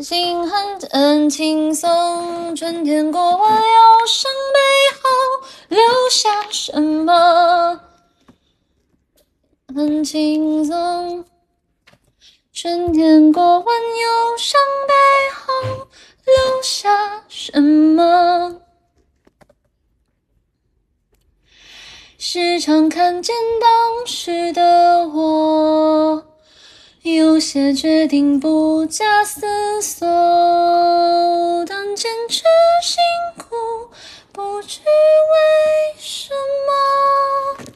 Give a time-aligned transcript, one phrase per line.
[0.00, 4.60] 心很很轻松，春天过完忧伤背
[5.02, 5.08] 后
[5.70, 7.80] 留下什么？
[9.74, 11.24] 很轻松，
[12.52, 14.94] 春天过完忧伤背
[15.34, 15.88] 后
[16.24, 18.60] 留下什么？
[22.18, 24.77] 时常看见当时的。
[27.14, 29.46] 有些决定不假思
[29.80, 30.06] 索，
[31.66, 32.42] 当坚持
[32.82, 32.98] 辛
[33.36, 33.90] 苦
[34.32, 34.80] 不知。